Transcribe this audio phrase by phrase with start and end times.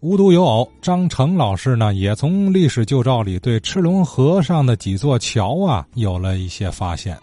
[0.00, 7.18] 无独有偶，张成老师呢也从历史旧照里对赤龙河上的几座桥啊有了一些发现。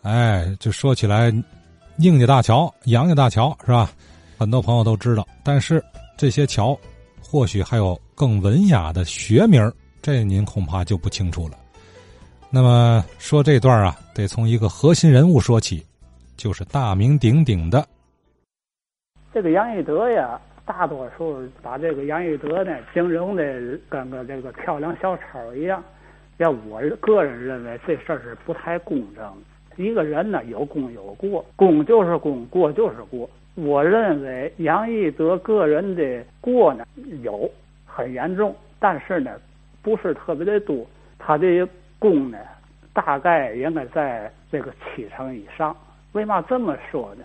[0.00, 1.30] 哎，就说起来，
[1.96, 3.90] 宁家大桥、杨家大桥是吧？
[4.38, 5.84] 很多朋友都知道，但是
[6.16, 6.78] 这些桥
[7.20, 11.58] 或许还有更文雅的学名，这您恐怕就不清楚了。
[12.48, 15.84] 那么说这段啊，得从一个核心人物说起，
[16.34, 17.86] 就是大名鼎鼎的
[19.34, 20.40] 这个杨玉德呀。
[20.68, 23.42] 大多数把这个杨玉德呢形容的
[23.88, 25.82] 跟个这个跳梁小丑一样，
[26.36, 29.32] 要我个人认为这事儿是不太公正。
[29.76, 33.28] 一个人呢有功有过，功就是功，过就是过。
[33.54, 36.84] 我认为杨玉德个人的过呢
[37.22, 37.50] 有
[37.86, 39.30] 很严重，但是呢
[39.80, 40.86] 不是特别的多。
[41.18, 41.66] 他的
[41.98, 42.36] 功呢
[42.92, 45.74] 大概应该在这个七成以上。
[46.12, 47.24] 为嘛这么说呢？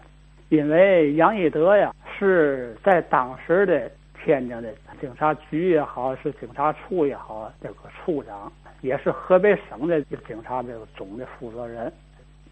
[0.50, 1.92] 因为杨义德呀
[2.24, 3.92] 是在当时的
[4.24, 11.92] 天津的警察局也好，是警察处也好，这个处长也是河北省的警察这个总的负责人。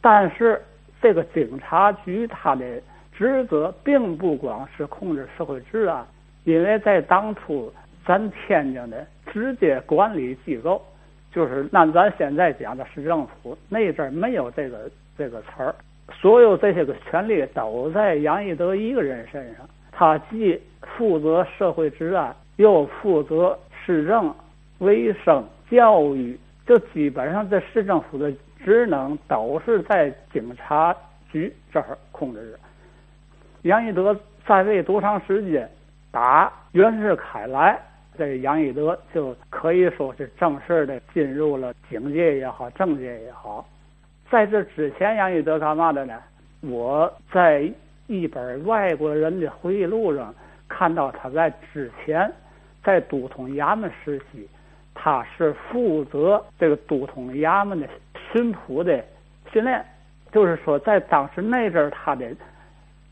[0.02, 0.62] 但是
[1.02, 2.82] 这个警察局他的
[3.14, 6.06] 职责并不光是控制社会治安，
[6.44, 7.72] 因为在当初
[8.06, 10.84] 咱天津的直接管理机构
[11.32, 15.74] 就是按咱现在讲的市政府，那阵儿没有这个这个词儿。
[16.20, 24.34] 所有这些个权利都在杨义德一个人身上，他既负责社会治安，又负责市政、
[24.80, 28.32] 卫生、教育，就基本上这市政府的
[28.64, 30.96] 职能都是在警察
[31.32, 32.60] 局这儿控制着。
[33.64, 34.16] 杨义德
[34.46, 35.70] 在位多长时间？
[36.12, 37.80] 打袁世凯来，
[38.18, 43.66] 这杨义德就可以说是正式的进入了警界也好，政界也好。
[44.32, 46.18] 在这之前，杨玉德干嘛的呢？
[46.62, 47.70] 我在
[48.08, 50.34] 一本外国人的回忆录上
[50.70, 52.32] 看到，他在之前
[52.82, 54.48] 在都统衙门时期，
[54.94, 57.88] 他是负责这个都统衙门的
[58.32, 59.04] 巡捕的
[59.52, 59.84] 训练。
[60.32, 62.26] 就是说，在当时那阵儿，他的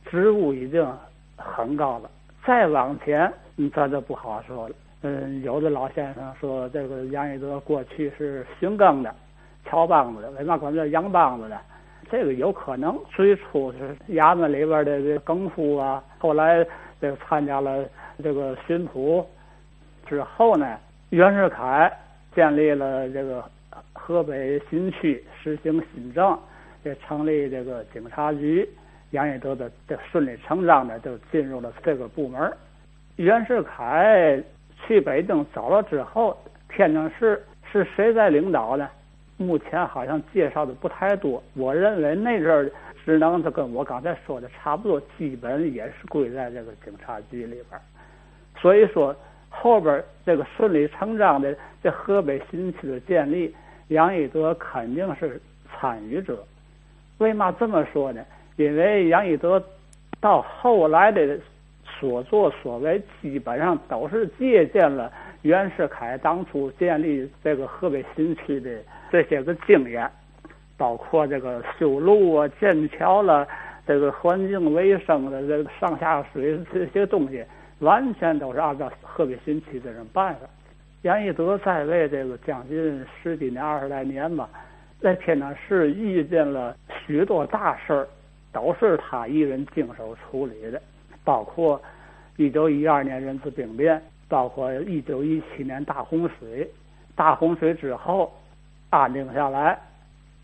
[0.05, 0.87] 职务已经
[1.35, 2.09] 很高了。
[2.45, 3.29] 再往前，
[3.75, 4.75] 咱就不好说了。
[5.01, 9.13] 嗯，有的老先生说，这个杨玉德过去是巡更的。
[9.69, 11.57] 敲梆子的，为嘛管叫洋梆子呢？
[12.11, 16.65] 这个有可能最初是衙门里边的这更夫啊，后来
[16.99, 17.85] 这个参加了
[18.23, 19.23] 这个巡捕
[20.07, 20.75] 之后呢，
[21.11, 21.91] 袁世凯
[22.33, 23.43] 建立了这个
[23.93, 26.35] 河北新区，实行新政，
[26.83, 28.67] 也成立这个警察局，
[29.11, 32.51] 杨玉德的这顺理成章的就进入了这个部门。
[33.17, 34.41] 袁世凯
[34.87, 36.35] 去北京走了之后，
[36.73, 38.89] 天津市是谁在领导呢？
[39.41, 42.69] 目前好像介绍的不太多，我认为那阵儿
[43.05, 47.79] 职能就跟我刚才说的差不多，基本也是归在这个警察局里边。
[48.59, 49.15] 所以说
[49.47, 53.55] 后边这个顺理成章的这河北新区的建立，
[53.87, 56.43] 杨义德肯定是参与者。
[57.19, 58.21] 为嘛这么说呢？
[58.57, 59.63] 因为杨义德
[60.19, 61.39] 到后来的
[61.97, 65.09] 所作所为，基本上都是借鉴了
[65.43, 68.69] 袁世凯当初建立这个河北新区的。
[69.11, 70.09] 这些个经验，
[70.77, 73.47] 包括这个修路啊、建桥了，
[73.87, 77.43] 这个环境卫生的这个上下水这些东西，
[77.79, 80.41] 完全都是按照河北新区这种办法。
[81.01, 84.47] 杨义德在位这个将近十几年、二十来年吧，
[85.01, 86.75] 在天津市遇见了
[87.05, 88.07] 许多大事儿，
[88.51, 90.81] 都是他一人经手处理的，
[91.23, 91.81] 包括
[92.37, 96.69] 一九一二年人事兵变，包括一九一七年大洪水，
[97.15, 98.31] 大洪水之后。
[98.89, 99.77] 安定下来，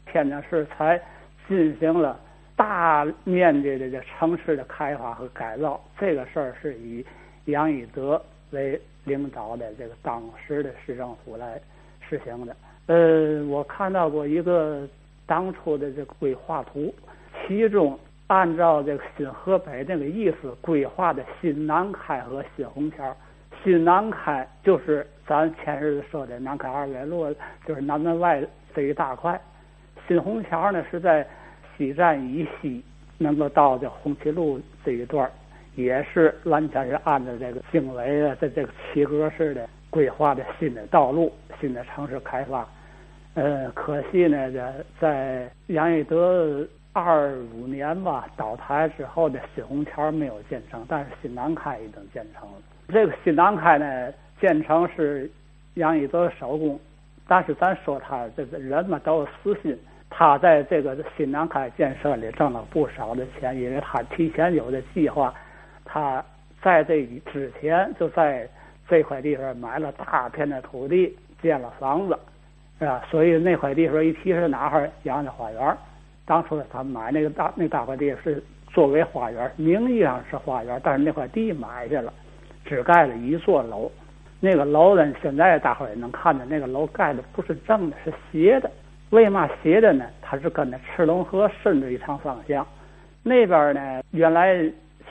[0.05, 1.01] 天津市才
[1.47, 2.19] 进行了
[2.55, 5.79] 大面积的这城市的开发和改造。
[5.99, 7.05] 这个事儿是以
[7.45, 11.59] 杨义德为领导的这个当时的市政府来
[12.07, 12.55] 实行的。
[12.87, 14.87] 呃，我看到过一个
[15.25, 16.93] 当初的这个规划图，
[17.47, 23.15] 其中按照这个新河北那个意思规划的新南开和新虹桥。
[23.65, 27.33] 新南开就是咱前日子说的南开二纬路，
[27.65, 28.39] 就是南门外
[28.75, 29.41] 这一大块。
[30.07, 31.27] 新虹桥呢是在
[31.75, 32.83] 西站以西，
[33.17, 35.27] 能够到这红旗路这一段，
[35.73, 42.69] 也是完全是按照这个经纬啊，在这个七格式的规划的新的道路、新的城市开发。
[43.33, 46.63] 呃，可惜呢，在在杨义德
[46.93, 52.57] 二五年吧倒台之后的新虹桥没有建成，但是新南开已经建成了。
[52.87, 55.29] 这个新南开呢，建成是
[55.75, 56.79] 杨义德手工，
[57.27, 59.77] 但是咱说他这个人嘛都有私心，
[60.09, 65.33] 他在这个新南开建设里挣了不少的钱，因为他提前有的计划，
[65.83, 66.23] 他
[66.61, 68.47] 在这之前就在
[68.87, 72.17] 这块地方买了大片的土地，建了房子，
[72.79, 73.03] 是吧？
[73.09, 75.77] 所以那块地方一提是哪哈杨家花园。
[76.25, 82.11] 当初他买那个大那大块地是作为花园，名义上是花园，但是那块地买去了，
[82.65, 83.89] 只盖了一座楼。
[84.41, 88.69] 那个楼呢，现在大伙也能看见，那个楼盖的不是正的，是斜的。
[89.11, 90.05] 为嘛斜的呢？
[90.21, 92.65] 它是跟着赤龙河顺着一趟方向。
[93.23, 94.59] 那边呢，原来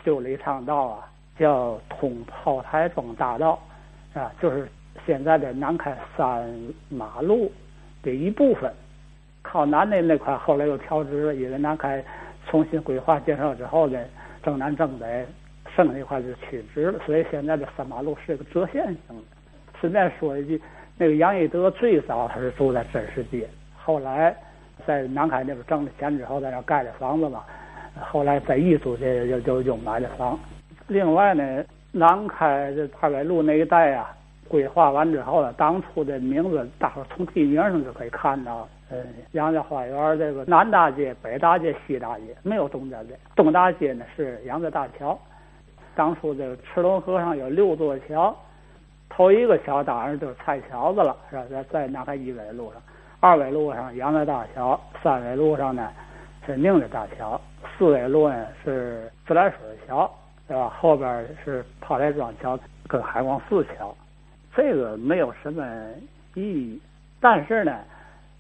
[0.05, 1.09] 修了一趟道啊，
[1.39, 3.59] 叫通炮台庄大道，
[4.13, 4.69] 啊，就是
[5.07, 6.47] 现在的南开三
[6.89, 7.51] 马路
[8.03, 8.73] 的一部分。
[9.43, 12.05] 靠南的那块后来又调直了，因为南开
[12.47, 13.99] 重新规划建设之后呢，
[14.43, 15.27] 正南正北
[15.75, 19.23] 剩那块就取直了，所以现在的三马路是个折线型的。
[19.81, 20.61] 顺便说一句，
[20.97, 24.35] 那个杨义德最早他是住在真实街，后来
[24.87, 27.45] 在南开那边挣了钱之后，在那盖的房子嘛，
[28.01, 30.39] 后来在艺术界就就就买了房。
[30.87, 34.17] 另外呢，南开这二百路那一带啊，
[34.49, 38.69] 规划完之后呢，当初的名字大伙从地名上就可以看到。
[38.91, 45.19] 嗯，杨家花园这个南大街、北大街、西大街没有东大街，东大街呢是杨家大桥。
[45.95, 48.37] 当初这个赤龙河上有六座桥，
[49.09, 51.45] 头一个桥当然就是菜桥子了，是吧？
[51.51, 52.83] 在在南开一纬路上，
[53.21, 55.91] 二纬路上杨家大桥，三纬路上呢
[56.47, 57.41] 是宁家大桥，
[57.79, 60.11] 四纬路呢是自来水桥，
[60.47, 60.69] 对吧？
[60.69, 62.59] 后边是炮台庄桥
[62.89, 63.95] 跟海光寺桥，
[64.55, 65.65] 这个没有什么
[66.35, 66.81] 意义，
[67.21, 67.77] 但是呢。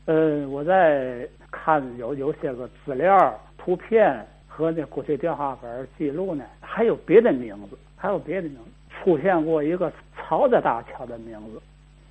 [0.06, 4.14] 嗯，我在看有有些个资料、图片
[4.56, 11.60] 和那过去电话本记录呢，还有别的名字，还有别的名字出现过一个曹家大桥的名字，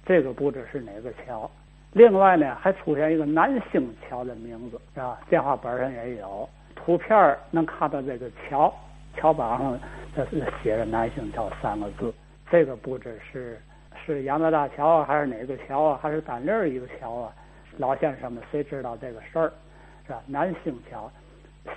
[0.05, 1.49] 这个不知是哪个桥。
[1.93, 5.17] 另外呢，还出现一个南星桥的名字，是吧？
[5.29, 8.73] 电话本上也有图片能看到这个桥，
[9.15, 9.79] 桥板上
[10.13, 12.13] 这是写着南星桥三个字。
[12.51, 13.57] 这个不知是
[14.05, 17.33] 是杨家大桥啊，还是哪个桥啊，还是单立一个桥啊？
[17.77, 19.53] 老先生们谁知道这个事儿，
[20.05, 20.21] 是吧？
[20.27, 21.09] 南星桥，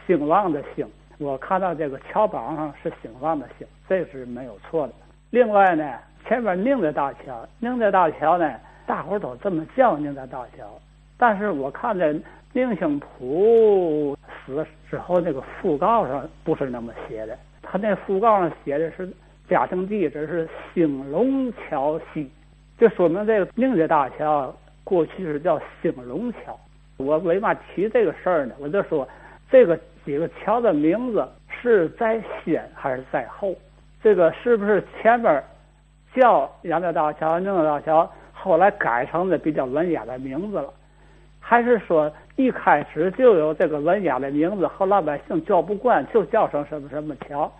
[0.07, 0.87] 兴旺的兴，
[1.19, 4.93] 我看到这个桥榜上是兴旺的兴，这是没有错的。
[5.31, 8.53] 另外呢，前面宁德大桥，宁德大桥呢，
[8.87, 10.67] 大伙儿都这么叫宁德大桥，
[11.17, 12.15] 但是我看在
[12.53, 19.09] 宁兴普死之后那个讣告上不是那么写的，他那讣告上写的是
[19.49, 22.31] 家庭地址是兴隆桥西，
[22.79, 24.55] 就说明这个宁德大桥。
[24.85, 26.57] 过去是叫兴隆桥，
[26.97, 28.55] 我为嘛提这个事儿呢？
[28.61, 29.09] 我就说
[29.51, 33.55] 这个几个桥的名字是在先还是在后？
[34.03, 35.43] 这个是不是前面
[36.15, 40.73] 叫杨家大桥、宁德大桥，后来改成的比较文雅的名字了？
[41.41, 47.51] 还是说一开始就有这个文雅的名字，后老百姓叫不惯，就叫成什么什么桥？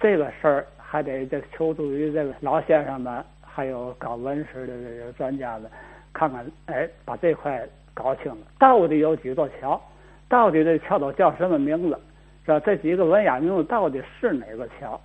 [0.00, 5.70] 这个事儿还得这求助于这个老先生们，还有搞文史的这个专家们。
[6.12, 7.64] 看看，哎，把这块
[7.94, 9.80] 搞清了，到底有几座桥？
[10.28, 11.98] 到底这桥都叫什么名字？
[12.44, 12.60] 是吧？
[12.60, 15.00] 这几个文雅名字到底是哪个桥？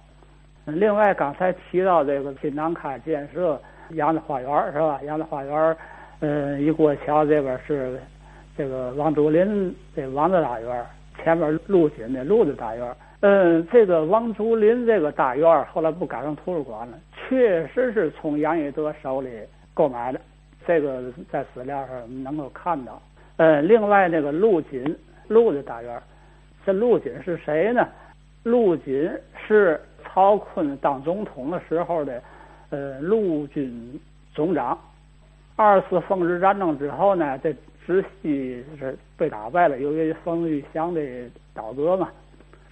[0.65, 3.59] 另外，刚才提到这个新南开建设
[3.91, 4.99] 杨家花园是吧？
[5.03, 5.77] 杨家花园，
[6.21, 7.99] 嗯，一过桥这边是
[8.57, 10.85] 这个王竹林这王子大院，
[11.21, 12.95] 前面陆锦的陆子大院。
[13.19, 19.29] 嗯，这个王竹林这个大院后来不改成图书馆了，确实是从杨义德手里
[19.73, 20.21] 购买的。
[20.65, 23.01] 这个在资料上能够看到。
[23.35, 24.83] 呃，另外那个陆锦
[25.27, 26.01] 陆的大院，
[26.65, 27.87] 这陆锦是谁呢？
[28.43, 29.09] 陆锦
[29.47, 32.21] 是曹锟当总统的时候的
[32.69, 33.99] 呃陆军
[34.33, 34.77] 总长。
[35.55, 37.53] 二次奉日战争之后呢，这
[37.85, 41.01] 直系是被打败了，由于冯玉祥的
[41.53, 42.09] 倒戈嘛，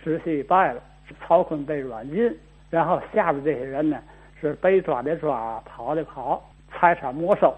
[0.04, 0.82] 直系败了，
[1.20, 2.36] 曹锟被软禁，
[2.70, 4.00] 然后下边这些人呢
[4.40, 7.54] 是被抓的抓，跑的跑，财产没收。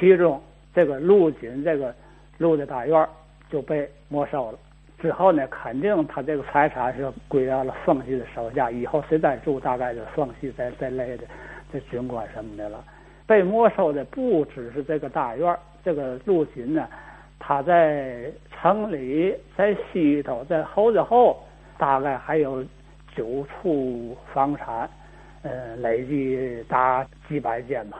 [0.00, 0.40] 其中，
[0.74, 1.94] 这个陆锦这个
[2.38, 3.08] 陆的大院
[3.52, 4.58] 就被没收了。
[4.98, 8.70] 之后呢，肯定他这个财产是归到了奉系的手下。
[8.70, 11.24] 以后谁再住，大概就奉系这这类的
[11.72, 12.82] 这军官什么的了。
[13.26, 16.88] 被没收的不只是这个大院这个陆锦呢，
[17.38, 21.44] 他在城里、在西头、在后头后，
[21.76, 22.64] 大概还有
[23.14, 24.88] 九处房产，
[25.42, 27.98] 呃，累计达几百间吧。